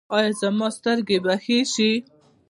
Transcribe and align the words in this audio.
ایا 0.15 0.29
زما 0.41 0.67
سترګې 0.77 1.17
به 1.23 1.33
ښې 1.43 1.57
شي؟ 1.73 1.91